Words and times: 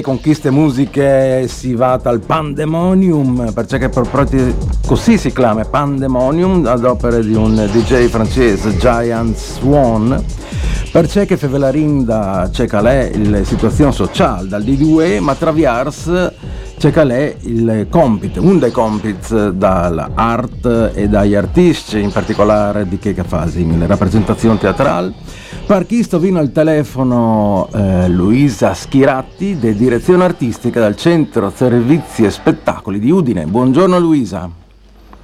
E 0.00 0.02
con 0.02 0.18
queste 0.18 0.48
musiche 0.48 1.46
si 1.46 1.74
va 1.74 2.00
dal 2.02 2.20
Pandemonium, 2.20 3.52
perché 3.52 3.90
per 3.90 4.08
proprio 4.08 4.56
così 4.86 5.18
si 5.18 5.30
chiama 5.30 5.62
Pandemonium, 5.66 6.64
ad 6.64 6.86
opera 6.86 7.18
di 7.18 7.34
un 7.34 7.68
DJ 7.70 8.06
francese, 8.06 8.78
Giant 8.78 9.36
Swan, 9.36 10.24
perché 10.90 11.26
che 11.26 11.36
fa 11.36 11.58
la 11.58 11.68
rinda 11.68 12.48
c'è 12.50 12.66
calè 12.66 13.12
la 13.14 13.44
situazione 13.44 13.92
sociale 13.92 14.48
dal 14.48 14.62
D2, 14.62 15.20
ma 15.20 15.34
traviars 15.34 16.32
c'è 16.78 16.90
calè 16.90 17.36
il 17.42 17.86
compito, 17.90 18.40
un 18.40 18.58
dei 18.58 18.70
compiti 18.70 19.52
dall'art 19.52 20.92
e 20.94 21.10
dagli 21.10 21.34
artisti, 21.34 22.00
in 22.00 22.10
particolare 22.10 22.88
di 22.88 22.98
che 22.98 23.14
fasi, 23.22 23.66
le 23.76 23.86
rappresentazioni 23.86 24.56
teatrali. 24.56 25.14
Per 25.66 25.86
chi 25.86 26.02
sto 26.02 26.18
vino 26.18 26.38
al 26.38 26.52
telefono 26.52 27.68
eh, 27.72 28.08
Luisa 28.08 28.74
Schiratti, 28.74 29.56
di 29.56 29.74
direzione 29.74 30.24
artistica 30.24 30.80
del 30.80 30.96
Centro 30.96 31.50
Servizi 31.50 32.24
e 32.24 32.30
Spettacoli 32.30 32.98
di 32.98 33.10
Udine. 33.10 33.44
Buongiorno 33.44 33.98
Luisa. 33.98 34.50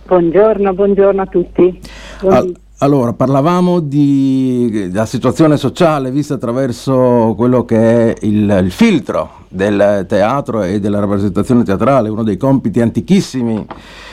Buongiorno, 0.07 0.73
buongiorno 0.73 1.23
a 1.23 1.27
tutti. 1.27 1.81
Al- 2.23 2.55
allora, 2.81 3.15
parlavamo 3.15 3.81
di, 3.81 4.89
della 4.91 5.07
situazione 5.07 5.57
sociale 5.57 6.11
vista 6.11 6.35
attraverso 6.35 7.33
quello 7.35 7.65
che 7.65 8.13
è 8.13 8.15
il, 8.27 8.61
il, 8.65 8.71
filtro 8.71 9.31
del 9.49 10.05
teatro 10.07 10.63
e 10.63 10.79
della 10.79 10.99
rappresentazione 10.99 11.65
teatrale, 11.65 12.11
uno 12.11 12.23
dei 12.23 12.37
compiti 12.37 12.83
antichissimi 12.83 13.65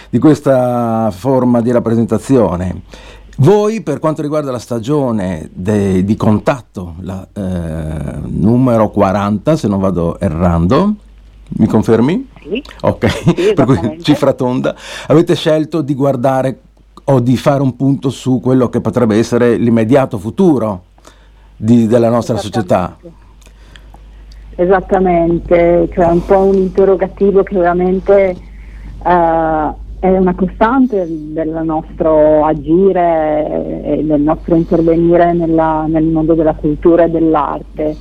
di 0.09 0.17
questa 0.17 1.12
forma 1.12 1.59
di 1.59 1.73
rappresentazione. 1.73 2.83
Voi, 3.38 3.81
per 3.81 3.99
quanto 3.99 4.21
riguarda 4.21 4.51
la 4.51 4.59
stagione 4.59 5.49
de, 5.51 6.03
di 6.03 6.16
contatto, 6.16 6.95
la, 6.99 7.27
eh, 7.33 8.19
numero 8.25 8.89
40, 8.89 9.56
se 9.56 9.68
non 9.68 9.80
vado 9.80 10.19
errando, 10.19 10.94
mi 11.57 11.65
confermi? 11.65 12.30
Sì. 12.41 12.63
Ok, 12.81 13.09
Sì, 13.09 13.53
per 13.56 13.65
cui 13.65 13.97
cifra 14.03 14.33
tonda, 14.33 14.75
avete 15.07 15.35
scelto 15.35 15.81
di 15.81 15.95
guardare 15.95 16.59
o 17.06 17.19
di 17.19 17.35
fare 17.35 17.62
un 17.63 17.75
punto 17.75 18.09
su 18.12 18.39
quello 18.39 18.69
che 18.69 18.81
potrebbe 18.81 19.18
essere 19.18 19.56
l'immediato 19.56 20.19
futuro 20.19 20.83
di- 21.57 21.88
della 21.88 22.09
nostra 22.09 22.38
società. 22.38 22.97
Esattamente, 24.56 25.89
cioè 25.91 26.06
un 26.06 26.24
po' 26.24 26.38
un 26.38 26.56
interrogativo 26.56 27.41
che 27.41 27.57
veramente 27.57 28.38
eh, 29.03 29.69
è 30.03 30.17
una 30.17 30.35
costante 30.35 31.07
del 31.07 31.61
nostro 31.63 32.44
agire 32.44 33.83
e 33.85 34.03
del 34.03 34.19
nostro 34.19 34.55
intervenire 34.55 35.31
nella- 35.31 35.85
nel 35.88 36.03
mondo 36.03 36.33
della 36.33 36.55
cultura 36.55 37.05
e 37.05 37.09
dell'arte. 37.09 37.95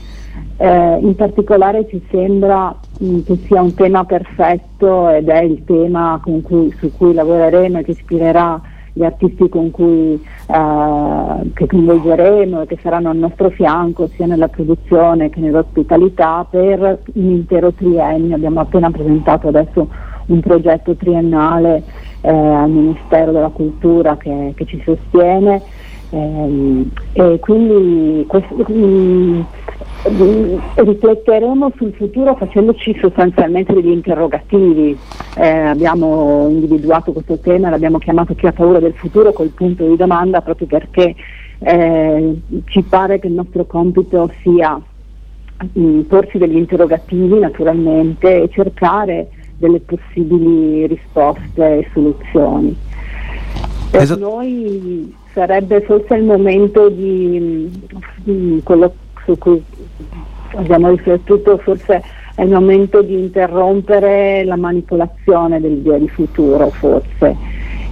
Eh, 0.56 0.98
in 1.00 1.14
particolare 1.14 1.86
ci 1.88 2.02
sembra 2.10 2.74
mh, 2.98 3.20
che 3.20 3.36
sia 3.46 3.62
un 3.62 3.74
tema 3.74 4.04
perfetto 4.04 5.10
ed 5.10 5.28
è 5.28 5.42
il 5.44 5.62
tema 5.64 6.20
cui- 6.42 6.74
su 6.78 6.90
cui 6.96 7.14
lavoreremo 7.14 7.78
e 7.78 7.84
che 7.84 7.92
ispirerà 7.92 8.60
gli 8.92 9.04
artisti 9.04 9.48
con 9.48 9.70
cui 9.70 10.14
eh, 10.48 11.66
coinvolgeremo 11.66 12.62
e 12.62 12.66
che 12.66 12.78
saranno 12.82 13.10
al 13.10 13.16
nostro 13.16 13.50
fianco 13.50 14.08
sia 14.08 14.26
nella 14.26 14.48
produzione 14.48 15.30
che 15.30 15.38
nell'ospitalità 15.38 16.44
per 16.50 16.98
un 17.14 17.30
intero 17.30 17.70
triennio. 17.72 18.34
Abbiamo 18.34 18.58
appena 18.58 18.90
presentato 18.90 19.46
adesso 19.48 20.10
un 20.26 20.40
progetto 20.40 20.94
triennale 20.94 21.82
eh, 22.20 22.30
al 22.30 22.70
Ministero 22.70 23.32
della 23.32 23.48
Cultura 23.48 24.16
che, 24.16 24.52
che 24.56 24.64
ci 24.64 24.80
sostiene 24.84 25.62
ehm, 26.10 26.90
e 27.12 27.38
quindi 27.40 28.24
questo, 28.26 28.54
mh, 28.54 29.44
mm, 30.10 30.58
rifletteremo 30.74 31.72
sul 31.76 31.92
futuro 31.92 32.34
facendoci 32.34 32.96
sostanzialmente 33.00 33.72
degli 33.72 33.90
interrogativi. 33.90 34.96
Eh, 35.36 35.48
abbiamo 35.48 36.48
individuato 36.48 37.12
questo 37.12 37.38
tema, 37.38 37.70
l'abbiamo 37.70 37.98
chiamato 37.98 38.34
chi 38.34 38.46
ha 38.46 38.52
paura 38.52 38.80
del 38.80 38.94
futuro 38.94 39.32
col 39.32 39.48
punto 39.48 39.86
di 39.86 39.96
domanda 39.96 40.40
proprio 40.42 40.66
perché 40.66 41.14
eh, 41.60 42.40
ci 42.66 42.82
pare 42.82 43.18
che 43.18 43.28
il 43.28 43.34
nostro 43.34 43.64
compito 43.64 44.30
sia 44.42 44.80
mh, 45.72 45.80
mm, 45.80 46.00
porsi 46.02 46.38
degli 46.38 46.56
interrogativi 46.56 47.38
naturalmente 47.38 48.42
e 48.42 48.48
cercare 48.50 49.28
delle 49.62 49.78
possibili 49.78 50.88
risposte 50.88 51.78
e 51.78 51.88
soluzioni. 51.92 52.76
Per 53.92 54.00
esatto. 54.00 54.20
noi 54.20 55.14
sarebbe 55.32 55.80
forse 55.82 56.16
il 56.16 56.24
momento 56.24 56.88
di, 56.88 57.70
di 58.24 58.60
quello 58.64 58.92
su 59.24 59.38
cui 59.38 59.62
abbiamo 60.56 60.90
riflettuto, 60.90 61.58
forse 61.58 62.02
è 62.34 62.42
il 62.42 62.50
momento 62.50 63.02
di 63.02 63.14
interrompere 63.14 64.42
la 64.44 64.56
manipolazione 64.56 65.60
del 65.60 65.80
via 65.80 65.98
di 65.98 66.08
futuro, 66.08 66.70
forse, 66.70 67.36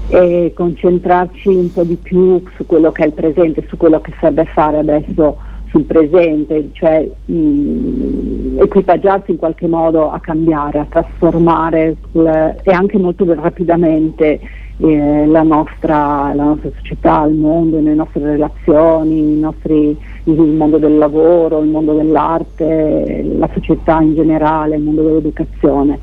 e 0.08 0.52
concentrarci 0.52 1.48
un 1.48 1.72
po' 1.72 1.84
di 1.84 1.94
più 1.94 2.42
su 2.56 2.66
quello 2.66 2.90
che 2.90 3.04
è 3.04 3.06
il 3.06 3.12
presente, 3.12 3.64
su 3.68 3.76
quello 3.76 4.00
che 4.00 4.12
serve 4.18 4.44
fare 4.46 4.78
adesso 4.78 5.36
sul 5.70 5.84
presente, 5.84 6.70
cioè 6.72 7.08
mh, 7.24 8.58
equipaggiarsi 8.60 9.30
in 9.30 9.36
qualche 9.36 9.66
modo 9.66 10.10
a 10.10 10.18
cambiare, 10.18 10.80
a 10.80 10.86
trasformare 10.88 11.96
le, 12.12 12.60
e 12.62 12.72
anche 12.72 12.98
molto 12.98 13.24
rapidamente 13.34 14.40
eh, 14.78 15.26
la, 15.26 15.42
nostra, 15.42 16.32
la, 16.34 16.44
nostra, 16.44 16.70
società, 16.76 17.24
il 17.24 17.36
mondo, 17.36 17.78
le 17.78 17.94
nostre 17.94 18.22
relazioni, 18.22 19.38
nostri, 19.38 19.96
il 20.24 20.40
mondo 20.40 20.78
del 20.78 20.98
lavoro, 20.98 21.60
il 21.60 21.68
mondo 21.68 21.94
dell'arte, 21.94 23.24
la 23.36 23.48
società 23.52 24.00
in 24.00 24.14
generale, 24.14 24.76
il 24.76 24.82
mondo 24.82 25.02
dell'educazione. 25.02 25.98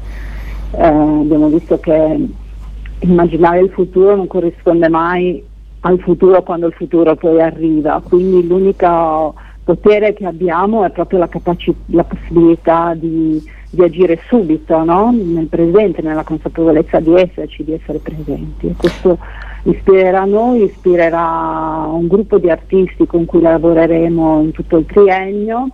Eh, 0.72 0.86
abbiamo 0.86 1.48
visto 1.50 1.80
che 1.80 2.26
immaginare 3.00 3.60
il 3.60 3.70
futuro 3.70 4.16
non 4.16 4.28
corrisponde 4.28 4.90
mai 4.90 5.44
al 5.82 6.00
futuro 6.00 6.42
quando 6.42 6.68
il 6.68 6.74
futuro 6.74 7.16
poi 7.16 7.42
arriva, 7.42 8.02
quindi 8.04 8.46
l'unico 8.48 9.36
potere 9.68 10.14
che 10.14 10.26
abbiamo 10.26 10.86
è 10.86 10.92
proprio 10.92 11.20
la, 11.20 11.28
capaci- 11.28 11.76
la 11.88 12.06
possibilità 12.06 12.94
di 12.96 13.44
di 13.70 13.84
agire 13.84 14.20
subito 14.28 14.84
no? 14.84 15.12
nel 15.12 15.48
presente, 15.48 16.02
nella 16.02 16.24
consapevolezza 16.24 17.00
di 17.00 17.14
esserci, 17.14 17.64
di 17.64 17.74
essere 17.74 18.00
presenti. 18.00 18.74
Questo 18.78 19.18
ispirerà 19.64 20.24
noi, 20.24 20.64
ispirerà 20.64 21.86
un 21.92 22.08
gruppo 22.08 22.38
di 22.38 22.50
artisti 22.50 23.06
con 23.06 23.26
cui 23.26 23.42
lavoreremo 23.42 24.42
in 24.42 24.52
tutto 24.52 24.78
il 24.78 24.86
triennio 24.86 25.68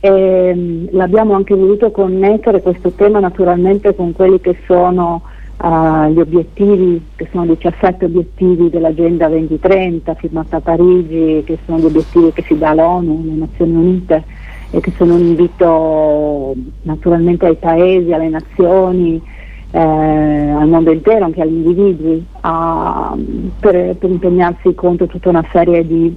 e 0.00 0.52
mm, 0.54 0.86
l'abbiamo 0.92 1.34
anche 1.34 1.54
voluto 1.54 1.90
connettere 1.90 2.62
questo 2.62 2.90
tema 2.92 3.20
naturalmente 3.20 3.94
con 3.94 4.12
quelli 4.12 4.40
che 4.40 4.56
sono 4.66 5.22
uh, 5.62 6.06
gli 6.08 6.20
obiettivi, 6.20 7.00
che 7.16 7.28
sono 7.30 7.46
17 7.46 8.04
obiettivi 8.04 8.68
dell'Agenda 8.68 9.28
2030 9.28 10.14
firmata 10.14 10.56
a 10.56 10.60
Parigi, 10.60 11.42
che 11.46 11.58
sono 11.64 11.78
gli 11.78 11.84
obiettivi 11.84 12.32
che 12.32 12.42
si 12.42 12.58
dà 12.58 12.74
l'ONU, 12.74 13.24
le 13.24 13.34
Nazioni 13.34 13.74
Unite 13.74 14.24
e 14.70 14.80
che 14.80 14.92
sono 14.96 15.14
un 15.14 15.20
invito 15.20 16.54
naturalmente 16.82 17.46
ai 17.46 17.56
paesi, 17.56 18.12
alle 18.12 18.28
nazioni, 18.28 19.22
eh, 19.70 19.78
al 19.78 20.68
mondo 20.68 20.90
intero, 20.90 21.26
anche 21.26 21.42
agli 21.42 21.54
individui, 21.54 22.24
a, 22.40 23.14
per, 23.60 23.96
per, 23.96 24.10
impegnarsi 24.10 24.74
contro 24.74 25.06
tutta 25.06 25.28
una 25.28 25.44
serie 25.52 25.86
di 25.86 26.14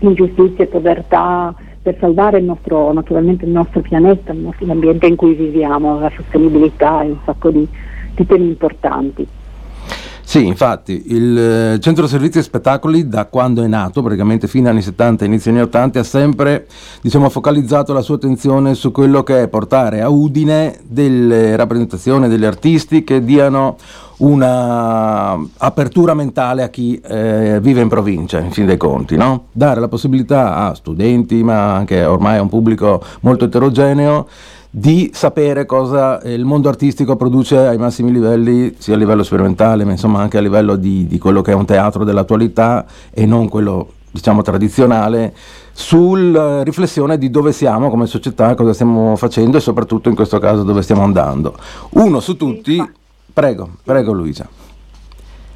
ingiustizie 0.00 0.64
e 0.64 0.68
povertà 0.68 1.54
per 1.80 1.96
salvare 2.00 2.38
il 2.38 2.44
nostro, 2.44 2.92
naturalmente 2.92 3.44
il 3.44 3.52
nostro 3.52 3.80
pianeta, 3.80 4.34
l'ambiente 4.58 5.06
in 5.06 5.14
cui 5.14 5.34
viviamo, 5.34 6.00
la 6.00 6.10
sostenibilità 6.14 7.02
e 7.02 7.10
un 7.10 7.18
sacco 7.24 7.50
di, 7.50 7.68
di 8.16 8.26
temi 8.26 8.46
importanti. 8.48 9.26
Sì, 10.28 10.44
infatti, 10.44 11.04
il 11.14 11.38
eh, 11.38 11.80
Centro 11.80 12.08
Servizi 12.08 12.38
e 12.38 12.42
Spettacoli 12.42 13.08
da 13.08 13.26
quando 13.26 13.62
è 13.62 13.68
nato, 13.68 14.02
praticamente 14.02 14.48
fino 14.48 14.66
agli 14.66 14.72
anni 14.72 14.82
70 14.82 15.24
inizio 15.24 15.52
anni 15.52 15.60
80, 15.60 16.00
ha 16.00 16.02
sempre 16.02 16.66
diciamo, 17.00 17.28
focalizzato 17.28 17.92
la 17.92 18.00
sua 18.00 18.16
attenzione 18.16 18.74
su 18.74 18.90
quello 18.90 19.22
che 19.22 19.42
è 19.42 19.48
portare 19.48 20.00
a 20.00 20.08
Udine 20.08 20.80
delle 20.82 21.54
rappresentazioni 21.54 22.26
degli 22.26 22.44
artisti 22.44 23.04
che 23.04 23.22
diano 23.22 23.76
una 24.18 25.38
apertura 25.58 26.12
mentale 26.12 26.64
a 26.64 26.70
chi 26.70 26.98
eh, 26.98 27.60
vive 27.60 27.82
in 27.82 27.88
provincia, 27.88 28.40
in 28.40 28.50
fin 28.50 28.66
dei 28.66 28.76
conti, 28.76 29.16
no? 29.16 29.46
dare 29.52 29.78
la 29.78 29.88
possibilità 29.88 30.56
a 30.56 30.74
studenti, 30.74 31.44
ma 31.44 31.74
anche 31.74 32.04
ormai 32.04 32.38
a 32.38 32.42
un 32.42 32.48
pubblico 32.48 33.00
molto 33.20 33.44
eterogeneo, 33.44 34.26
di 34.78 35.10
sapere 35.14 35.64
cosa 35.64 36.20
il 36.24 36.44
mondo 36.44 36.68
artistico 36.68 37.16
produce 37.16 37.56
ai 37.56 37.78
massimi 37.78 38.12
livelli, 38.12 38.74
sia 38.76 38.92
a 38.92 38.98
livello 38.98 39.22
sperimentale, 39.22 39.86
ma 39.86 39.92
insomma 39.92 40.20
anche 40.20 40.36
a 40.36 40.42
livello 40.42 40.76
di, 40.76 41.06
di 41.06 41.16
quello 41.16 41.40
che 41.40 41.52
è 41.52 41.54
un 41.54 41.64
teatro 41.64 42.04
dell'attualità 42.04 42.84
e 43.10 43.24
non 43.24 43.48
quello 43.48 43.92
diciamo 44.10 44.42
tradizionale, 44.42 45.34
sulla 45.72 46.62
riflessione 46.62 47.16
di 47.16 47.30
dove 47.30 47.52
siamo 47.52 47.88
come 47.88 48.04
società, 48.04 48.54
cosa 48.54 48.74
stiamo 48.74 49.16
facendo 49.16 49.56
e 49.56 49.60
soprattutto 49.60 50.10
in 50.10 50.14
questo 50.14 50.38
caso 50.38 50.62
dove 50.62 50.82
stiamo 50.82 51.04
andando. 51.04 51.56
Uno 51.92 52.20
su 52.20 52.36
tutti, 52.36 52.78
prego, 53.32 53.76
prego 53.82 54.12
Luisa. 54.12 54.46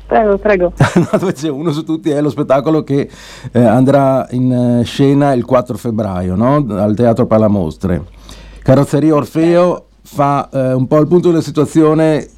Prego, 0.06 0.38
prego. 0.38 0.72
no, 0.96 1.54
uno 1.54 1.72
su 1.72 1.84
tutti 1.84 2.08
è 2.08 2.22
lo 2.22 2.30
spettacolo 2.30 2.82
che 2.82 3.10
eh, 3.52 3.62
andrà 3.62 4.26
in 4.30 4.80
scena 4.82 5.34
il 5.34 5.44
4 5.44 5.76
febbraio 5.76 6.34
no? 6.36 6.64
al 6.70 6.94
Teatro 6.96 7.26
Palamostre. 7.26 8.16
Carrozzeria 8.62 9.14
Orfeo 9.14 9.86
fa 10.02 10.48
eh, 10.50 10.72
un 10.72 10.86
po' 10.86 10.98
il 10.98 11.06
punto 11.06 11.28
della 11.28 11.40
situazione 11.40 12.28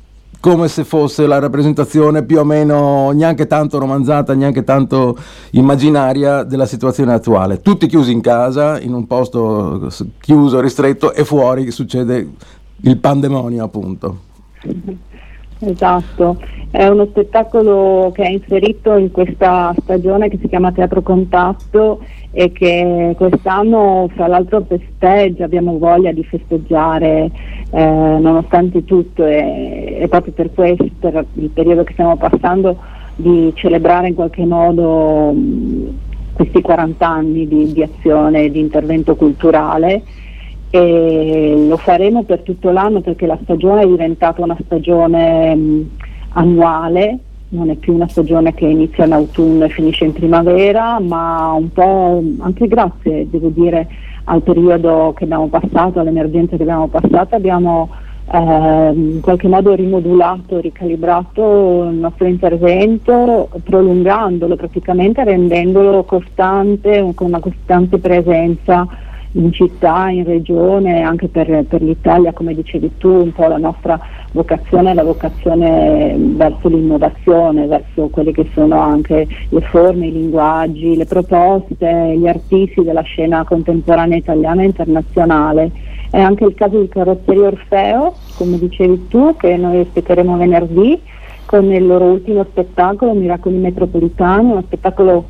come 0.40 0.66
se 0.66 0.82
fosse 0.82 1.26
la 1.28 1.38
rappresentazione 1.38 2.24
più 2.24 2.40
o 2.40 2.44
meno 2.44 3.12
neanche 3.12 3.46
tanto 3.46 3.78
romanzata, 3.78 4.34
neanche 4.34 4.64
tanto 4.64 5.16
immaginaria 5.52 6.42
della 6.42 6.66
situazione 6.66 7.12
attuale. 7.12 7.60
Tutti 7.60 7.86
chiusi 7.86 8.10
in 8.10 8.20
casa, 8.20 8.80
in 8.80 8.92
un 8.92 9.06
posto 9.06 9.88
chiuso, 10.19 10.58
ristretto 10.58 11.12
e 11.12 11.25
fuori 11.25 11.70
succede 11.70 12.28
il 12.80 12.99
pandemonio 12.99 13.62
appunto. 13.62 14.18
Esatto, 15.64 16.40
è 16.73 16.88
uno 16.88 17.07
spettacolo 17.07 18.11
che 18.12 18.25
è 18.25 18.28
inserito 18.28 18.97
in 18.97 19.12
questa 19.12 19.73
stagione 19.81 20.28
che 20.28 20.38
si 20.40 20.49
chiama 20.49 20.73
Teatro 20.73 21.02
Contatto 21.02 22.00
e 22.33 22.50
che 22.50 23.14
quest'anno 23.16 24.11
fra 24.12 24.26
l'altro 24.26 24.64
festeggia, 24.66 25.45
abbiamo 25.45 25.78
voglia 25.78 26.11
di 26.11 26.25
festeggiare 26.25 27.31
eh, 27.71 27.85
nonostante 27.85 28.85
tutto 28.85 29.25
e, 29.25 29.99
e, 30.00 30.09
proprio 30.09 30.33
per 30.33 30.52
questo, 30.52 30.85
per 30.99 31.25
il 31.35 31.50
periodo 31.50 31.85
che 31.85 31.92
stiamo 31.92 32.16
passando, 32.16 32.76
di 33.14 33.52
celebrare 33.54 34.09
in 34.09 34.14
qualche 34.14 34.45
modo 34.45 35.31
mh, 35.31 35.99
questi 36.33 36.61
40 36.61 37.07
anni 37.07 37.47
di, 37.47 37.73
di 37.73 37.83
azione, 37.85 38.50
di 38.50 38.59
intervento 38.59 39.14
culturale 39.14 40.02
e 40.75 41.67
lo 41.69 41.76
faremo 41.76 42.23
per 42.23 42.41
tutto 42.41 42.71
l'anno 42.71 43.02
perché 43.02 43.26
la 43.26 43.38
stagione 43.43 43.83
è 43.83 43.87
diventata 43.87 44.43
una 44.43 44.57
stagione 44.64 45.55
mh, 45.55 45.91
annuale, 46.31 47.19
non 47.50 47.69
è 47.69 47.75
più 47.75 47.93
una 47.93 48.09
stagione 48.09 48.55
che 48.55 48.64
inizia 48.64 49.05
in 49.05 49.12
autunno 49.12 49.67
e 49.67 49.69
finisce 49.69 50.07
in 50.07 50.14
primavera, 50.14 50.99
ma 50.99 51.52
un 51.52 51.71
po' 51.71 52.23
anche 52.38 52.69
grazie, 52.69 53.29
devo 53.29 53.49
dire, 53.49 53.87
al 54.25 54.41
periodo 54.41 55.12
che 55.14 55.25
abbiamo 55.25 55.49
passato, 55.49 56.00
all'emergenza 56.00 56.57
che 56.57 56.62
abbiamo 56.62 56.87
passato, 56.87 57.35
abbiamo 57.35 57.91
eh, 58.33 58.93
in 58.95 59.21
qualche 59.21 59.49
modo 59.49 59.75
rimodulato, 59.75 60.59
ricalibrato 60.59 61.88
il 61.91 61.97
nostro 61.97 62.26
intervento, 62.26 63.50
prolungandolo 63.62 64.57
praticamente, 64.57 65.23
rendendolo 65.23 66.05
costante, 66.05 67.12
con 67.14 67.26
una 67.26 67.41
costante 67.41 67.99
presenza 67.99 69.11
in 69.32 69.52
città, 69.52 70.08
in 70.10 70.24
regione, 70.24 71.02
anche 71.02 71.28
per, 71.28 71.64
per, 71.68 71.82
l'Italia, 71.82 72.32
come 72.32 72.54
dicevi 72.54 72.92
tu, 72.98 73.08
un 73.08 73.32
po' 73.32 73.46
la 73.46 73.58
nostra 73.58 73.98
vocazione 74.32 74.90
è 74.90 74.94
la 74.94 75.04
vocazione 75.04 76.14
verso 76.18 76.68
l'innovazione, 76.68 77.66
verso 77.66 78.08
quelle 78.08 78.32
che 78.32 78.50
sono 78.52 78.78
anche 78.78 79.26
le 79.48 79.60
forme, 79.62 80.06
i 80.06 80.12
linguaggi, 80.12 80.96
le 80.96 81.06
proposte, 81.06 82.16
gli 82.16 82.26
artisti 82.26 82.82
della 82.82 83.02
scena 83.02 83.44
contemporanea 83.44 84.16
italiana 84.16 84.62
e 84.62 84.66
internazionale. 84.66 85.70
È 86.10 86.20
anche 86.20 86.44
il 86.44 86.54
caso 86.54 86.80
di 86.80 86.88
Carrozzeria 86.88 87.46
Orfeo, 87.46 88.16
come 88.34 88.58
dicevi 88.58 89.08
tu, 89.08 89.34
che 89.36 89.56
noi 89.56 89.80
aspetteremo 89.80 90.36
venerdì 90.36 91.00
con 91.46 91.70
il 91.72 91.86
loro 91.86 92.04
ultimo 92.04 92.44
spettacolo, 92.50 93.14
Miracoli 93.14 93.56
Metropolitani, 93.56 94.50
uno 94.50 94.62
spettacolo 94.62 95.26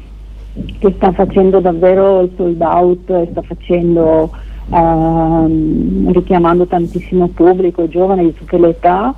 che 0.79 0.93
sta 0.97 1.13
facendo 1.13 1.61
davvero 1.61 2.21
il 2.21 2.31
sold 2.37 2.61
out 2.61 3.11
e 3.11 3.29
sta 3.31 3.43
facendo 3.43 4.31
ehm, 4.71 6.13
richiamando 6.13 6.67
tantissimo 6.67 7.29
pubblico, 7.29 7.89
giovane 7.89 8.23
di 8.25 8.35
tutte 8.35 8.59
le 8.59 8.69
età. 8.69 9.15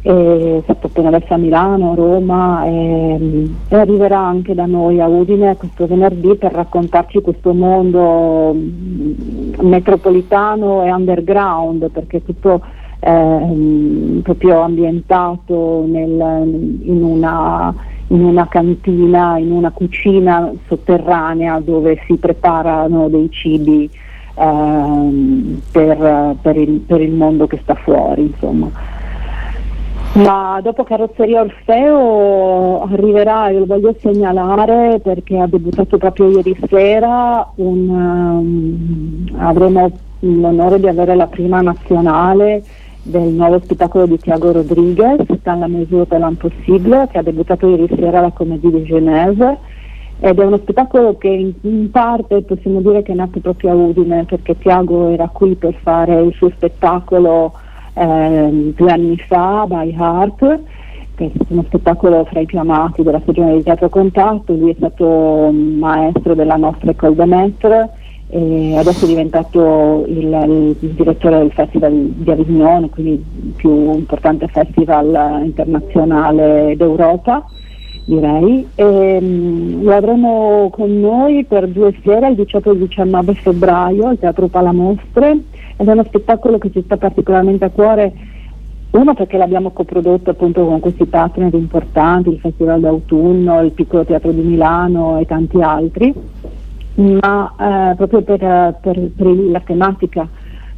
È 0.00 0.60
stato 0.62 0.86
appena 0.86 1.08
adesso 1.08 1.34
a 1.34 1.38
Milano, 1.38 1.94
Roma 1.94 2.64
e, 2.64 3.48
e, 3.68 3.76
arriverà 3.76 4.18
anche 4.18 4.54
da 4.54 4.64
noi 4.64 5.00
a 5.00 5.08
Udine 5.08 5.56
questo 5.56 5.86
venerdì 5.86 6.36
per 6.36 6.52
raccontarci 6.52 7.20
questo 7.20 7.52
mondo 7.52 8.54
mm, 8.54 9.54
metropolitano 9.60 10.84
e 10.84 10.92
underground 10.92 11.90
perché 11.90 12.24
tutto 12.24 12.62
eh, 13.00 14.20
proprio 14.22 14.60
ambientato 14.60 15.84
nel, 15.86 16.78
in, 16.82 17.02
una, 17.02 17.74
in, 18.08 18.24
una, 18.24 18.46
cantina, 18.48 19.38
in 19.38 19.50
una 19.50 19.70
cucina 19.70 20.50
sotterranea 20.66 21.60
dove 21.60 22.00
si 22.06 22.16
preparano 22.16 23.08
dei 23.08 23.30
cibi 23.30 23.90
eh, 24.34 25.60
per, 25.70 26.36
per, 26.40 26.56
il, 26.56 26.80
per, 26.80 27.00
il, 27.00 27.12
mondo 27.12 27.46
che 27.46 27.58
sta 27.62 27.74
fuori. 27.74 28.22
Insomma. 28.22 28.70
Ma 30.14 30.58
dopo 30.62 30.84
Carrozzeria 30.84 31.42
Orfeo 31.42 32.82
arriverà, 32.82 33.48
e 33.48 33.58
lo 33.58 33.66
voglio 33.66 33.94
segnalare 34.00 35.00
perché 35.00 35.38
ha 35.38 35.46
debuttato 35.46 35.98
proprio 35.98 36.30
ieri 36.30 36.56
sera, 36.66 37.48
un, 37.56 37.88
um, 37.88 39.36
avremo 39.36 39.90
l'onore 40.20 40.80
di 40.80 40.88
avere 40.88 41.14
la 41.14 41.26
prima 41.26 41.60
nazionale 41.60 42.64
del 43.08 43.32
nuovo 43.32 43.58
spettacolo 43.60 44.06
di 44.06 44.18
Tiago 44.18 44.52
Rodriguez, 44.52 45.24
Dans 45.42 45.58
la 45.58 45.66
mesure 45.66 46.06
de 46.06 46.18
l'impossible, 46.18 47.08
che 47.10 47.18
ha 47.18 47.22
debuttato 47.22 47.66
ieri 47.66 47.88
sera 47.96 48.18
alla 48.18 48.30
Comédie 48.30 48.70
di 48.70 48.82
Genève. 48.84 49.56
Ed 50.20 50.38
è 50.38 50.44
uno 50.44 50.58
spettacolo 50.58 51.16
che 51.16 51.28
in, 51.28 51.52
in, 51.62 51.90
parte 51.90 52.42
possiamo 52.42 52.80
dire 52.80 53.02
che 53.02 53.12
è 53.12 53.14
nato 53.14 53.38
proprio 53.40 53.70
a 53.70 53.74
Udine 53.74 54.24
perché 54.24 54.58
Tiago 54.58 55.10
era 55.10 55.28
qui 55.28 55.54
per 55.54 55.74
fare 55.80 56.20
il 56.20 56.34
suo 56.34 56.50
spettacolo 56.50 57.52
eh, 57.94 58.72
due 58.76 58.90
anni 58.90 59.16
fa, 59.16 59.64
By 59.66 59.94
Heart, 59.96 60.60
che 61.14 61.24
è 61.26 61.30
uno 61.48 61.62
spettacolo 61.66 62.24
fra 62.24 62.40
i 62.40 62.46
più 62.46 62.58
amati 62.58 63.02
della 63.02 63.20
stagione 63.20 63.54
di 63.54 63.62
teatro 63.62 63.88
contatto, 63.88 64.52
lui 64.54 64.72
è 64.72 64.74
stato 64.76 65.50
maestro 65.52 66.34
della 66.34 66.56
nostra 66.56 66.90
École 66.90 67.14
de 67.14 67.24
Maître 67.24 67.90
e 68.30 68.76
adesso 68.76 69.06
è 69.06 69.08
diventato 69.08 70.04
il, 70.06 70.76
il, 70.80 70.90
direttore 70.90 71.38
del 71.38 71.50
Festival 71.52 71.92
di 71.94 72.30
Avignon, 72.30 72.90
quindi 72.90 73.12
il 73.12 73.52
più 73.56 73.94
importante 73.94 74.48
festival 74.48 75.42
internazionale 75.44 76.74
d'Europa 76.76 77.46
direi. 78.04 78.66
E, 78.74 79.18
um, 79.20 79.82
lo 79.82 79.94
avremo 79.94 80.68
con 80.70 81.00
noi 81.00 81.44
per 81.44 81.68
due 81.68 81.94
sere, 82.04 82.28
il 82.28 82.34
18 82.36 82.70
e 82.70 82.72
il 82.74 82.78
19 82.80 83.34
febbraio, 83.34 84.08
al 84.08 84.18
Teatro 84.18 84.48
Palamostre, 84.48 85.30
ed 85.76 85.88
è 85.88 85.92
uno 85.92 86.04
spettacolo 86.04 86.58
che 86.58 86.70
ci 86.70 86.82
sta 86.82 86.98
particolarmente 86.98 87.64
a 87.64 87.70
cuore, 87.70 88.12
uno 88.90 89.14
perché 89.14 89.36
l'abbiamo 89.36 89.70
coprodotto 89.70 90.30
appunto 90.30 90.64
con 90.66 90.80
questi 90.80 91.04
partner 91.04 91.52
importanti, 91.54 92.30
il 92.30 92.40
Festival 92.40 92.80
d'autunno, 92.80 93.60
il 93.62 93.72
Piccolo 93.72 94.04
Teatro 94.04 94.32
di 94.32 94.40
Milano 94.40 95.18
e 95.18 95.26
tanti 95.26 95.60
altri 95.62 96.12
ma 96.98 97.54
eh, 97.58 97.94
proprio 97.94 98.22
per, 98.22 98.38
per, 98.80 99.10
per, 99.16 99.26
la 99.26 99.60
tematica 99.60 100.28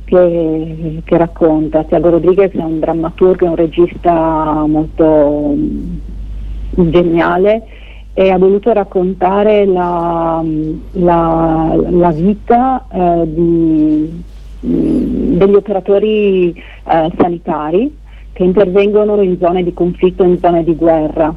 che, 0.04 1.02
che, 1.04 1.16
racconta. 1.16 1.84
Tiago 1.84 2.10
Rodriguez 2.10 2.52
è 2.52 2.62
un 2.62 2.78
drammaturgo, 2.78 3.46
è 3.46 3.48
un 3.48 3.56
regista 3.56 4.64
molto 4.66 5.54
mm, 5.54 6.88
geniale 6.90 7.66
e 8.12 8.30
ha 8.30 8.38
voluto 8.38 8.72
raccontare 8.72 9.64
la, 9.64 10.44
la, 10.92 11.76
la 11.88 12.10
vita 12.10 12.86
eh, 12.92 13.22
di, 13.26 14.22
mm, 14.66 15.36
degli 15.38 15.54
operatori 15.54 16.50
eh, 16.52 17.12
sanitari 17.16 17.96
che 18.32 18.44
intervengono 18.44 19.20
in 19.22 19.38
zone 19.38 19.62
di 19.62 19.72
conflitto, 19.72 20.22
in 20.24 20.38
zone 20.38 20.64
di 20.64 20.74
guerra 20.74 21.34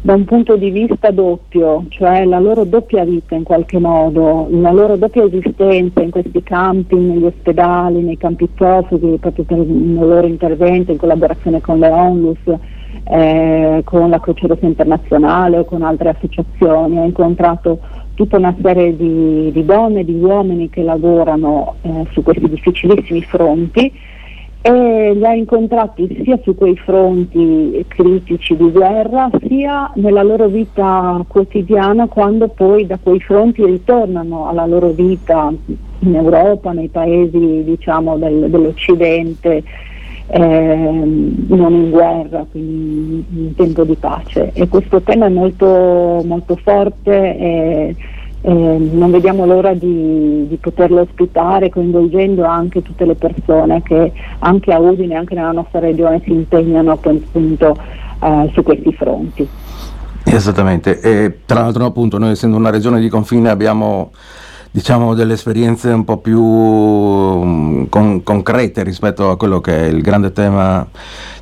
da 0.00 0.14
un 0.14 0.24
punto 0.24 0.56
di 0.56 0.70
vista 0.70 1.10
doppio, 1.10 1.84
cioè 1.88 2.24
la 2.24 2.38
loro 2.38 2.64
doppia 2.64 3.04
vita 3.04 3.34
in 3.34 3.42
qualche 3.42 3.78
modo, 3.78 4.46
la 4.50 4.70
loro 4.70 4.96
doppia 4.96 5.24
esistenza 5.24 6.00
in 6.00 6.10
questi 6.10 6.42
campi, 6.42 6.96
negli 6.96 7.24
ospedali, 7.24 8.02
nei 8.02 8.16
campi 8.16 8.46
profughi, 8.46 9.18
proprio 9.18 9.44
per 9.44 9.58
il 9.58 9.94
loro 9.94 10.26
intervento 10.26 10.92
in 10.92 10.98
collaborazione 10.98 11.60
con 11.60 11.78
le 11.78 11.88
ONLUS, 11.88 12.38
eh, 13.04 13.80
con 13.84 14.10
la 14.10 14.20
Croce 14.20 14.46
Rossa 14.46 14.66
Internazionale 14.66 15.58
o 15.58 15.64
con 15.64 15.82
altre 15.82 16.10
associazioni. 16.10 16.98
Ho 16.98 17.04
incontrato 17.04 17.80
tutta 18.14 18.36
una 18.36 18.54
serie 18.62 18.96
di, 18.96 19.50
di 19.52 19.64
donne 19.64 20.00
e 20.00 20.04
di 20.04 20.14
uomini 20.14 20.70
che 20.70 20.82
lavorano 20.82 21.74
eh, 21.82 22.06
su 22.12 22.22
questi 22.22 22.48
difficilissimi 22.48 23.22
fronti 23.22 23.92
e 24.66 25.14
li 25.14 25.24
ha 25.24 25.32
incontrati 25.32 26.22
sia 26.24 26.40
su 26.42 26.56
quei 26.56 26.76
fronti 26.76 27.84
critici 27.86 28.56
di 28.56 28.68
guerra 28.72 29.30
sia 29.46 29.92
nella 29.94 30.24
loro 30.24 30.48
vita 30.48 31.24
quotidiana 31.28 32.08
quando 32.08 32.48
poi 32.48 32.84
da 32.84 32.98
quei 33.00 33.20
fronti 33.20 33.64
ritornano 33.64 34.48
alla 34.48 34.66
loro 34.66 34.88
vita 34.88 35.52
in 36.00 36.14
Europa, 36.14 36.72
nei 36.72 36.88
paesi 36.88 37.62
diciamo, 37.62 38.16
del, 38.16 38.50
dell'Occidente, 38.50 39.62
eh, 40.26 40.40
non 40.40 41.72
in 41.72 41.90
guerra, 41.90 42.44
quindi 42.50 43.24
in 43.36 43.54
tempo 43.54 43.84
di 43.84 43.94
pace. 43.94 44.50
E 44.52 44.66
questo 44.66 45.00
tema 45.00 45.26
è 45.26 45.30
molto, 45.30 46.22
molto 46.24 46.56
forte. 46.56 47.38
E, 47.38 47.96
eh, 48.46 48.50
non 48.52 49.10
vediamo 49.10 49.44
l'ora 49.44 49.74
di, 49.74 50.46
di, 50.46 50.56
poterlo 50.58 51.00
ospitare 51.00 51.68
coinvolgendo 51.68 52.44
anche 52.44 52.80
tutte 52.80 53.04
le 53.04 53.16
persone 53.16 53.82
che 53.82 54.12
anche 54.38 54.72
a 54.72 54.78
Udine, 54.78 55.16
anche 55.16 55.34
nella 55.34 55.50
nostra 55.50 55.80
regione 55.80 56.20
si 56.22 56.30
impegnano 56.30 56.92
appunto 56.92 57.76
eh, 58.22 58.50
su 58.52 58.62
questi 58.62 58.92
fronti. 58.92 59.48
Esattamente, 60.22 61.00
e 61.00 61.38
tra 61.44 61.62
l'altro 61.62 61.86
appunto 61.86 62.18
noi 62.18 62.30
essendo 62.30 62.56
una 62.56 62.70
regione 62.70 63.00
di 63.00 63.08
confine 63.08 63.48
abbiamo 63.50 64.12
diciamo 64.76 65.14
delle 65.14 65.32
esperienze 65.32 65.88
un 65.88 66.04
po' 66.04 66.18
più 66.18 66.38
um, 66.38 67.88
con, 67.88 68.22
concrete 68.22 68.82
rispetto 68.82 69.30
a 69.30 69.38
quello 69.38 69.62
che 69.62 69.74
è 69.74 69.84
il 69.86 70.02
grande 70.02 70.32
tema 70.32 70.86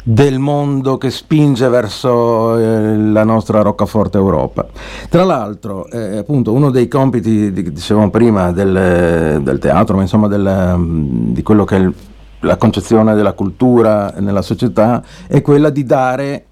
del 0.05 0.39
mondo 0.39 0.99
che 0.99 1.11
spinge 1.11 1.69
verso 1.69 2.57
eh, 2.57 2.97
la 2.97 3.25
nostra 3.25 3.61
roccaforte 3.63 4.19
Europa. 4.19 4.69
Tra 5.09 5.25
l'altro, 5.25 5.89
eh, 5.89 6.19
appunto, 6.19 6.53
uno 6.53 6.71
dei 6.71 6.87
compiti, 6.87 7.53
di, 7.53 7.73
dicevamo 7.73 8.09
prima, 8.09 8.53
del, 8.53 9.41
del 9.43 9.59
teatro, 9.59 9.97
ma 9.97 10.03
insomma 10.03 10.29
del, 10.29 10.77
di 11.33 11.43
quello 11.43 11.65
che 11.65 11.75
è 11.75 11.81
il, 11.81 11.93
la 12.39 12.57
concezione 12.57 13.17
della 13.17 13.33
cultura 13.33 14.15
nella 14.19 14.43
società, 14.43 15.03
è 15.27 15.43
quella 15.43 15.71
di 15.71 15.83
dare 15.83 16.45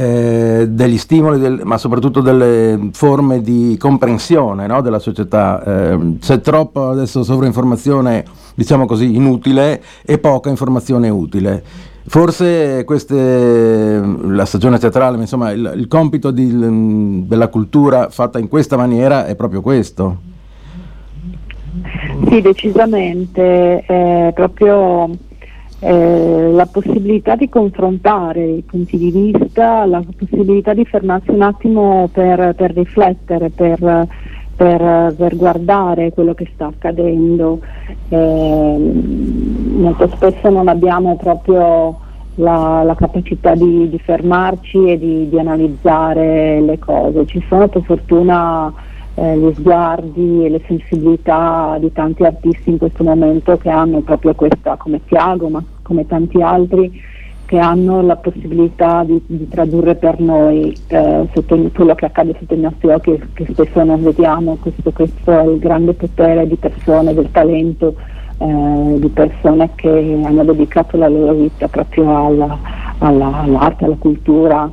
eh, 0.00 0.66
degli 0.68 0.96
stimoli, 0.96 1.40
del, 1.40 1.62
ma 1.64 1.76
soprattutto 1.76 2.20
delle 2.20 2.90
forme 2.92 3.40
di 3.40 3.76
comprensione 3.80 4.68
no, 4.68 4.80
della 4.80 5.00
società. 5.00 5.60
Eh, 5.64 6.18
c'è 6.20 6.40
troppa 6.40 6.90
adesso 6.90 7.24
sovrainformazione, 7.24 8.24
diciamo 8.54 8.86
così, 8.86 9.16
inutile 9.16 9.82
e 10.06 10.18
poca 10.18 10.50
informazione 10.50 11.08
utile. 11.08 11.64
Forse 12.06 12.84
queste, 12.84 14.00
la 14.22 14.44
stagione 14.44 14.78
teatrale, 14.78 15.16
ma 15.16 15.22
insomma 15.22 15.50
il, 15.50 15.72
il 15.74 15.88
compito 15.88 16.30
di, 16.30 17.26
della 17.26 17.48
cultura 17.48 18.08
fatta 18.08 18.38
in 18.38 18.46
questa 18.46 18.76
maniera 18.76 19.26
è 19.26 19.34
proprio 19.34 19.60
questo. 19.60 20.16
Sì, 22.28 22.40
decisamente, 22.40 23.80
è 23.80 24.30
proprio 24.32 25.10
eh, 25.80 26.50
la 26.52 26.66
possibilità 26.66 27.36
di 27.36 27.48
confrontare 27.48 28.44
i 28.44 28.62
punti 28.62 28.96
di 28.98 29.10
vista, 29.10 29.84
la 29.86 30.02
possibilità 30.16 30.74
di 30.74 30.84
fermarsi 30.84 31.30
un 31.30 31.42
attimo 31.42 32.08
per, 32.12 32.54
per 32.56 32.72
riflettere, 32.72 33.50
per, 33.50 33.78
per, 34.56 35.14
per, 35.16 35.36
guardare 35.36 36.12
quello 36.12 36.34
che 36.34 36.50
sta 36.52 36.66
accadendo. 36.66 37.60
Eh, 38.08 38.92
molto 39.76 40.08
spesso 40.08 40.50
non 40.50 40.66
abbiamo 40.66 41.16
proprio 41.16 42.00
la, 42.34 42.82
la 42.82 42.94
capacità 42.96 43.54
di, 43.54 43.88
di, 43.88 43.98
fermarci 43.98 44.90
e 44.90 44.98
di, 44.98 45.28
di, 45.28 45.38
analizzare 45.38 46.60
le 46.60 46.78
cose. 46.78 47.26
Ci 47.26 47.44
sono 47.48 47.68
per 47.68 47.82
fortuna 47.82 48.72
eh, 49.18 49.36
gli 49.36 49.52
sguardi 49.54 50.44
e 50.44 50.48
le 50.48 50.60
sensibilità 50.66 51.76
di 51.80 51.92
tanti 51.92 52.22
artisti 52.22 52.70
in 52.70 52.78
questo 52.78 53.02
momento 53.02 53.56
che 53.56 53.68
hanno 53.68 54.00
proprio 54.00 54.34
questa, 54.34 54.76
come 54.76 55.00
Tiago, 55.06 55.48
ma 55.48 55.62
come 55.82 56.06
tanti 56.06 56.40
altri, 56.40 57.02
che 57.46 57.58
hanno 57.58 58.02
la 58.02 58.16
possibilità 58.16 59.02
di, 59.04 59.20
di 59.26 59.48
tradurre 59.48 59.96
per 59.96 60.20
noi 60.20 60.76
eh, 60.88 61.26
sotto, 61.34 61.56
quello 61.74 61.94
che 61.94 62.04
accade 62.04 62.36
sotto 62.38 62.54
i 62.54 62.60
nostri 62.60 62.90
occhi 62.90 63.20
che 63.32 63.46
spesso 63.50 63.82
non 63.82 64.02
vediamo, 64.02 64.58
questo, 64.60 64.92
questo 64.92 65.30
è 65.30 65.44
il 65.44 65.58
grande 65.58 65.94
potere 65.94 66.46
di 66.46 66.56
persone, 66.56 67.14
del 67.14 67.30
talento, 67.32 67.94
eh, 68.36 68.96
di 68.98 69.08
persone 69.08 69.70
che 69.74 70.20
hanno 70.22 70.44
dedicato 70.44 70.96
la 70.96 71.08
loro 71.08 71.32
vita 71.32 71.66
proprio 71.66 72.26
alla, 72.26 72.58
alla, 72.98 73.38
all'arte, 73.38 73.84
alla 73.84 73.96
cultura 73.98 74.70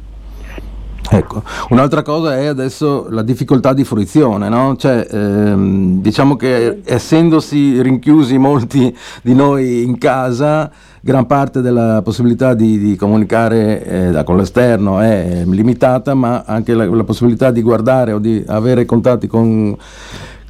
Ecco, 1.09 1.43
un'altra 1.69 2.01
cosa 2.01 2.37
è 2.37 2.45
adesso 2.45 3.07
la 3.09 3.21
difficoltà 3.21 3.73
di 3.73 3.83
fruizione, 3.83 4.49
no? 4.49 4.75
cioè, 4.75 5.07
ehm, 5.09 6.01
diciamo 6.01 6.35
che 6.35 6.81
essendosi 6.83 7.81
rinchiusi 7.81 8.37
molti 8.37 8.95
di 9.21 9.33
noi 9.33 9.83
in 9.83 9.97
casa, 9.97 10.71
gran 11.01 11.27
parte 11.27 11.61
della 11.61 12.01
possibilità 12.03 12.55
di, 12.55 12.79
di 12.79 12.95
comunicare 12.95 13.85
eh, 14.17 14.23
con 14.23 14.37
l'esterno 14.37 14.99
è 14.99 15.43
limitata, 15.45 16.15
ma 16.15 16.43
anche 16.45 16.73
la, 16.73 16.85
la 16.85 17.03
possibilità 17.03 17.51
di 17.51 17.61
guardare 17.61 18.11
o 18.11 18.17
di 18.17 18.43
avere 18.47 18.85
contatti 18.85 19.27
con 19.27 19.77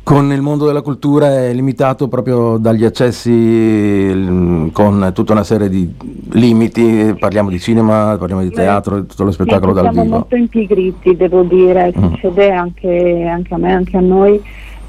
con 0.05 0.31
il 0.31 0.39
mondo 0.41 0.67
della 0.67 0.83
cultura 0.83 1.45
è 1.45 1.51
limitato 1.51 2.07
proprio 2.07 2.57
dagli 2.57 2.85
accessi 2.85 3.31
mm, 3.31 4.67
con 4.67 5.09
tutta 5.15 5.31
una 5.31 5.43
serie 5.43 5.67
di 5.67 5.91
limiti, 6.33 7.15
parliamo 7.17 7.50
di 7.50 7.59
cinema, 7.59 8.15
parliamo 8.15 8.43
di 8.43 8.51
teatro, 8.51 9.00
di 9.00 9.07
tutto 9.07 9.24
lo 9.24 9.31
spettacolo 9.31 9.74
dal 9.74 9.89
vivo. 9.89 10.01
Siamo 10.01 10.15
molto 10.17 10.35
impigriti, 10.35 11.15
devo 11.15 11.41
dire, 11.41 11.91
Mm. 11.97 12.03
succede 12.12 12.51
anche, 12.51 13.24
anche 13.27 13.53
a 13.55 13.57
me, 13.57 13.74
anche 13.74 13.97
a 13.97 14.01
noi, 14.01 14.39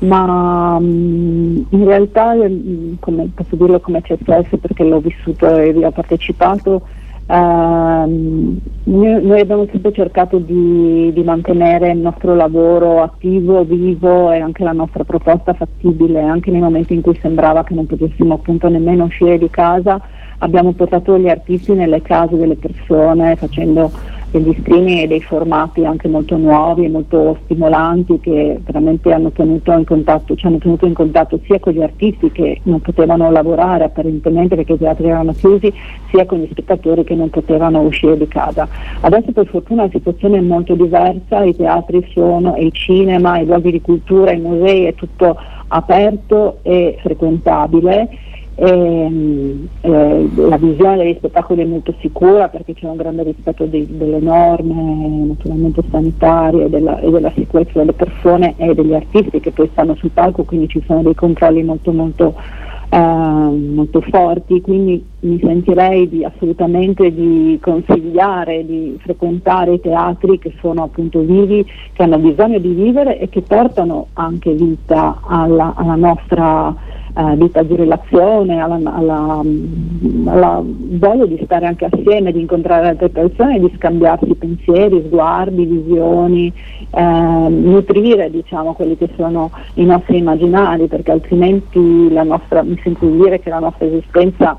ma 0.00 0.78
mm, 0.78 1.61
in 1.70 1.85
realtà, 1.87 2.35
mm, 2.35 2.96
come, 3.00 3.30
posso 3.35 3.56
dirlo 3.56 3.80
come 3.80 4.02
CSS 4.02 4.58
perché 4.61 4.85
l'ho 4.85 5.00
vissuto 5.00 5.49
e 5.49 5.73
vi 5.73 5.82
ho 5.82 5.92
partecipato, 5.92 6.82
noi, 7.28 8.61
noi 8.85 9.40
abbiamo 9.40 9.66
sempre 9.71 9.92
cercato 9.92 10.38
di, 10.38 11.11
di 11.12 11.23
mantenere 11.25 11.90
il 11.90 11.99
nostro 11.99 12.35
lavoro 12.35 13.02
attivo, 13.02 13.64
vivo 13.64 14.30
e 14.30 14.38
anche 14.38 14.62
la 14.62 14.73
nostra 14.73 15.04
proposta 15.04 15.52
fattibile, 15.54 16.21
anche 16.21 16.50
nei 16.50 16.61
momenti 16.61 16.95
in 16.95 17.00
cui 17.00 17.18
sembrava 17.21 17.64
che 17.64 17.75
non 17.75 17.87
potessimo 17.87 18.35
appunto 18.35 18.68
nemmeno 18.68 19.04
uscire 19.04 19.38
di 19.38 19.50
casa, 19.50 20.00
abbiamo 20.38 20.73
portato 20.73 21.18
gli 21.18 21.28
artisti 21.28 21.73
nelle 21.73 22.02
case 22.02 22.37
delle 22.37 22.56
persone 22.56 23.35
facendo 23.37 23.90
degli 24.30 24.54
streaming 24.61 25.02
e 25.02 25.06
dei 25.06 25.23
formati 25.23 25.85
anche 25.85 26.09
molto 26.09 26.37
nuovi 26.37 26.85
e 26.85 26.88
molto 26.88 27.38
stimolanti 27.45 28.21
che 28.21 28.61
veramente 28.64 29.12
hanno 29.12 29.30
tenuto 29.30 29.73
in 29.73 29.85
contatto, 29.85 30.35
ci 30.35 30.47
hanno 30.47 30.59
tenuto 30.59 30.87
in 30.87 30.95
contatto 30.95 31.38
sia 31.45 31.59
con 31.59 31.73
gli 31.73 31.83
artisti 31.83 32.30
che 32.33 32.61
non 32.64 32.80
potevano 32.80 33.30
lavorare 33.30 33.85
apparentemente 33.85 34.56
perché 34.56 34.75
i 34.75 34.78
teatri 34.78 35.09
erano 35.09 35.33
chiusi, 35.33 35.73
sia 36.11 36.26
con 36.26 36.40
gli 36.40 36.49
spettatori 36.50 37.04
che 37.04 37.14
non 37.14 37.30
potevano 37.30 37.80
uscire 37.80 38.16
di 38.16 38.28
casa. 38.28 38.68
Adesso 39.00 39.33
per 39.33 39.47
fortuna 39.47 39.85
la 39.85 39.90
situazione 39.90 40.38
è 40.38 40.42
molto 40.42 40.75
diversa, 40.75 41.45
i 41.45 41.54
teatri 41.54 42.06
sono, 42.12 42.54
e 42.54 42.66
i 42.66 42.73
cinema, 42.73 43.38
i 43.38 43.47
luoghi 43.47 43.71
di 43.71 43.80
cultura, 43.80 44.33
i 44.33 44.40
musei, 44.40 44.85
è 44.85 44.95
tutto 44.95 45.37
aperto 45.68 46.59
e 46.62 46.99
frequentabile. 47.00 48.09
Ehm, 48.58 49.68
eh, 49.82 50.30
la 50.34 50.56
visione 50.56 50.96
degli 50.96 51.16
spettacoli 51.18 51.60
è 51.60 51.66
molto 51.66 51.94
sicura 52.00 52.48
perché 52.48 52.72
c'è 52.72 52.86
un 52.86 52.96
grande 52.96 53.22
rispetto 53.22 53.66
dei- 53.66 53.86
delle 53.86 54.18
norme 54.18 55.26
naturalmente 55.26 55.82
sanitarie 55.90 56.64
e 56.64 56.70
della, 56.70 56.98
e 57.00 57.10
della 57.10 57.32
sicurezza 57.36 57.78
delle 57.80 57.92
persone 57.92 58.54
e 58.56 58.75
degli 58.75 58.94
artisti 58.94 59.40
che 59.40 59.50
poi 59.50 59.68
stanno 59.72 59.94
sul 59.96 60.10
palco, 60.10 60.44
quindi 60.44 60.68
ci 60.68 60.82
sono 60.86 61.02
dei 61.02 61.14
controlli 61.14 61.62
molto 61.62 61.92
molto, 61.92 62.34
eh, 62.88 62.98
molto 62.98 64.00
forti, 64.00 64.62
quindi 64.62 65.06
mi 65.20 65.38
sentirei 65.38 66.08
di, 66.08 66.25
assolutamente 66.25 67.12
di 67.12 67.58
consigliare 67.60 68.64
di 68.64 68.96
frequentare 69.02 69.75
i 69.75 69.80
teatri 69.80 70.38
che 70.38 70.54
sono 70.60 70.84
appunto 70.84 71.20
vivi, 71.20 71.62
che 71.92 72.02
hanno 72.02 72.16
bisogno 72.16 72.58
di 72.58 72.72
vivere 72.72 73.18
e 73.18 73.28
che 73.28 73.42
portano 73.42 74.06
anche 74.14 74.54
vita 74.54 75.20
alla, 75.26 75.75
alla 75.76 75.96
nostra 75.96 76.75
eh, 77.16 77.37
vita 77.37 77.62
di 77.62 77.76
relazione, 77.76 78.61
alla, 78.61 78.78
alla, 78.85 79.42
alla 80.26 80.62
voglia 80.62 81.25
di 81.25 81.40
stare 81.44 81.66
anche 81.66 81.87
assieme, 81.90 82.32
di 82.32 82.40
incontrare 82.40 82.88
altre 82.88 83.08
persone, 83.08 83.58
di 83.58 83.73
scambiarsi 83.76 84.35
pensieri, 84.35 85.02
sguardi, 85.06 85.64
visioni, 85.64 86.52
eh, 86.90 87.49
nutrire 87.49 88.30
diciamo 88.30 88.75
quelli 88.75 88.99
che 88.99 89.08
sono 89.16 89.50
i 89.75 89.85
nostri 89.85 90.18
immaginari, 90.18 90.87
perché 90.88 91.12
altrimenti 91.12 92.12
la 92.12 92.23
nostra, 92.23 92.62
mi 92.62 92.78
sento 92.82 93.06
di 93.06 93.16
dire 93.16 93.40
che 93.40 93.49
la 93.49 93.61
nostra 93.61 93.87
esistenza 93.87 94.58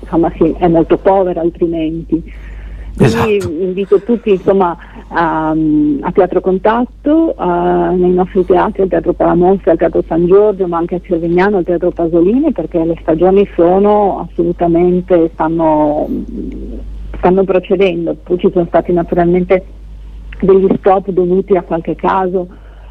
insomma, 0.00 0.32
sì, 0.36 0.54
è 0.58 0.68
molto 0.68 0.96
povera 0.96 1.40
altrimenti. 1.40 2.32
Quindi 2.98 3.36
Esatto. 3.36 3.52
invito 3.62 4.02
tutti 4.02 4.30
insomma, 4.30 4.76
a, 5.10 5.50
a 5.50 6.12
Teatro 6.12 6.40
Contatto, 6.40 7.32
a- 7.36 7.90
nei 7.90 8.10
nostri 8.10 8.44
teatri, 8.44 8.82
al 8.82 8.88
Teatro 8.88 9.12
Palamosca, 9.12 9.70
al 9.70 9.78
Teatro 9.78 10.02
San 10.08 10.26
Giorgio, 10.26 10.66
ma 10.66 10.78
anche 10.78 10.96
a 10.96 11.00
Cervignano, 11.00 11.58
al 11.58 11.64
Teatro 11.64 11.92
Pasolini, 11.92 12.50
perché 12.50 12.84
le 12.84 12.98
stagioni 13.00 13.48
sono 13.54 14.26
assolutamente, 14.28 15.30
stanno, 15.32 16.08
stanno 17.18 17.44
procedendo. 17.44 18.16
Poi 18.20 18.36
ci 18.38 18.50
sono 18.52 18.66
stati 18.66 18.92
naturalmente 18.92 19.64
degli 20.40 20.66
stop 20.78 21.08
dovuti 21.10 21.56
a 21.56 21.62
qualche 21.62 21.94
caso, 21.94 22.48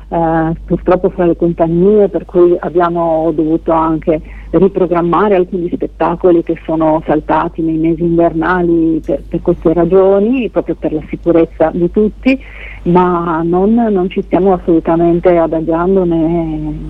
eh, 0.09 0.53
purtroppo 0.65 1.09
fra 1.09 1.25
le 1.25 1.35
compagnie, 1.35 2.07
per 2.07 2.25
cui 2.25 2.55
abbiamo 2.59 3.31
dovuto 3.35 3.71
anche 3.71 4.21
riprogrammare 4.51 5.35
alcuni 5.35 5.69
spettacoli 5.73 6.43
che 6.43 6.57
sono 6.63 7.03
saltati 7.05 7.61
nei 7.61 7.75
mesi 7.75 8.03
invernali 8.03 9.01
per, 9.05 9.21
per 9.27 9.41
queste 9.41 9.73
ragioni, 9.73 10.49
proprio 10.49 10.75
per 10.75 10.93
la 10.93 11.01
sicurezza 11.09 11.71
di 11.73 11.91
tutti, 11.91 12.39
ma 12.83 13.41
non, 13.43 13.73
non 13.73 14.09
ci 14.09 14.21
stiamo 14.21 14.53
assolutamente 14.53 15.37
adagiando 15.37 16.05
né, 16.05 16.15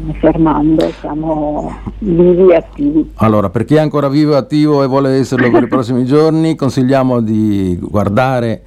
né 0.06 0.13
fermando, 0.19 0.88
siamo 0.99 1.71
vivi 1.99 2.51
e 2.51 2.56
attivi. 2.56 3.12
Allora, 3.15 3.49
per 3.49 3.65
chi 3.65 3.75
è 3.75 3.80
ancora 3.80 4.10
vivo 4.10 4.34
e 4.34 4.38
attivo 4.38 4.84
e 4.84 4.88
vuole 4.88 5.17
esserlo 5.17 5.49
per 5.49 5.63
i 5.63 5.67
prossimi 5.69 6.06
giorni, 6.06 6.56
consigliamo 6.56 7.19
di 7.21 7.80
guardare 7.82 8.62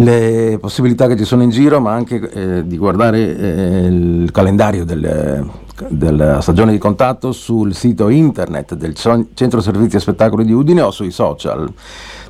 le 0.00 0.58
possibilità 0.60 1.08
che 1.08 1.16
ci 1.16 1.24
sono 1.24 1.42
in 1.42 1.50
giro, 1.50 1.80
ma 1.80 1.92
anche 1.92 2.20
eh, 2.30 2.64
di 2.66 2.76
guardare 2.78 3.18
eh, 3.36 3.86
il 3.86 4.30
calendario 4.30 4.84
del- 4.84 5.44
della 5.88 6.40
stagione 6.40 6.72
di 6.72 6.78
contatto 6.78 7.30
sul 7.30 7.72
sito 7.72 8.08
internet 8.08 8.74
del 8.74 8.94
Centro 8.94 9.60
Servizi 9.60 9.94
e 9.96 10.00
Spettacoli 10.00 10.44
di 10.44 10.52
Udine 10.52 10.80
o 10.82 10.90
sui 10.90 11.12
social, 11.12 11.72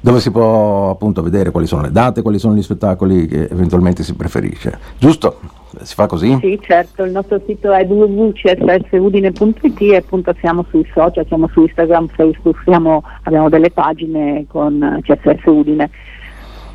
dove 0.02 0.20
si 0.20 0.30
può 0.30 0.90
appunto 0.90 1.22
vedere 1.22 1.50
quali 1.50 1.66
sono 1.66 1.80
le 1.82 1.90
date, 1.90 2.20
quali 2.20 2.38
sono 2.38 2.54
gli 2.54 2.62
spettacoli 2.62 3.26
che 3.26 3.48
eventualmente 3.50 4.02
si 4.02 4.12
preferisce. 4.14 4.78
Giusto? 4.98 5.38
Si 5.82 5.94
fa 5.94 6.06
così? 6.06 6.36
Sì, 6.40 6.58
certo, 6.62 7.04
il 7.04 7.12
nostro 7.12 7.40
sito 7.46 7.72
è 7.72 7.84
www.cssudine.it 7.86 9.80
e 9.80 9.96
appunto 9.96 10.34
siamo 10.40 10.64
sui 10.68 10.86
social, 10.92 11.24
siamo 11.26 11.48
su 11.52 11.62
Instagram, 11.62 12.08
Facebook, 12.08 12.60
siamo- 12.64 13.02
abbiamo 13.22 13.48
delle 13.48 13.70
pagine 13.70 14.44
con 14.48 15.00
CSS 15.02 15.42
Udine. 15.46 15.90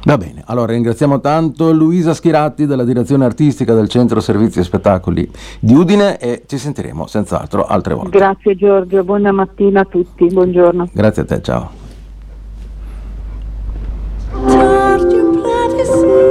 Va 0.05 0.17
bene, 0.17 0.43
allora 0.47 0.73
ringraziamo 0.73 1.21
tanto 1.21 1.71
Luisa 1.71 2.13
Schiratti 2.13 2.65
della 2.65 2.83
direzione 2.83 3.23
artistica 3.23 3.73
del 3.73 3.87
Centro 3.87 4.19
Servizi 4.19 4.59
e 4.59 4.63
Spettacoli 4.63 5.31
di 5.61 5.73
Udine 5.73 6.17
e 6.17 6.43
ci 6.45 6.57
sentiremo 6.57 7.07
senz'altro 7.07 7.65
altre 7.65 7.93
volte. 7.93 8.17
Grazie 8.17 8.55
Giorgio, 8.55 9.01
buona 9.05 9.31
mattina 9.31 9.81
a 9.81 9.85
tutti, 9.85 10.27
buongiorno. 10.27 10.89
Grazie 10.91 11.21
a 11.21 11.25
te, 11.25 11.41
ciao. 11.41 11.69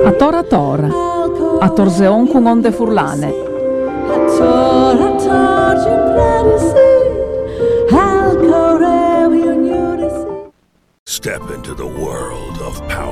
A 0.05 0.13
tora 0.13 0.43
tora, 0.43 0.89
a 1.61 1.69
torzeon 1.71 2.29
con 2.29 2.45
onde 2.45 2.73
furlane. 2.73 3.51
Step 11.05 11.51
into 11.55 11.75
the 11.75 11.87
world 11.87 12.59
of 12.59 12.81
power, 12.89 13.12